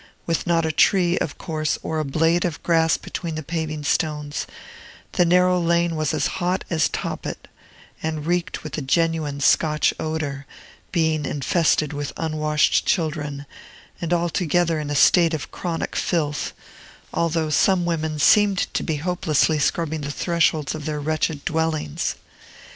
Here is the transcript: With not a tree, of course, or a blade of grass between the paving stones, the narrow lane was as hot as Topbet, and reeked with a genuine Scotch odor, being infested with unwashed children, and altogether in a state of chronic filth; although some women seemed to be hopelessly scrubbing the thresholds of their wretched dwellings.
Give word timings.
With 0.25 0.47
not 0.47 0.65
a 0.65 0.71
tree, 0.71 1.19
of 1.19 1.37
course, 1.37 1.77
or 1.83 1.99
a 1.99 2.03
blade 2.03 2.43
of 2.43 2.63
grass 2.63 2.97
between 2.97 3.35
the 3.35 3.43
paving 3.43 3.83
stones, 3.83 4.47
the 5.11 5.25
narrow 5.25 5.59
lane 5.59 5.95
was 5.95 6.11
as 6.11 6.25
hot 6.41 6.65
as 6.71 6.89
Topbet, 6.89 7.47
and 8.01 8.25
reeked 8.25 8.63
with 8.63 8.79
a 8.79 8.81
genuine 8.81 9.39
Scotch 9.39 9.93
odor, 9.99 10.47
being 10.91 11.23
infested 11.23 11.93
with 11.93 12.13
unwashed 12.17 12.83
children, 12.87 13.45
and 14.01 14.11
altogether 14.11 14.79
in 14.79 14.89
a 14.89 14.95
state 14.95 15.35
of 15.35 15.51
chronic 15.51 15.95
filth; 15.95 16.53
although 17.13 17.51
some 17.51 17.85
women 17.85 18.17
seemed 18.17 18.73
to 18.73 18.81
be 18.81 18.95
hopelessly 18.95 19.59
scrubbing 19.59 20.01
the 20.01 20.09
thresholds 20.09 20.73
of 20.73 20.85
their 20.85 20.99
wretched 20.99 21.45
dwellings. 21.45 22.15